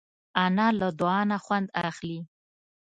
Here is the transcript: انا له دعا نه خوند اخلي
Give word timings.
انا 0.43 0.67
له 0.79 0.87
دعا 0.99 1.21
نه 1.31 1.37
خوند 1.43 1.67
اخلي 1.89 2.19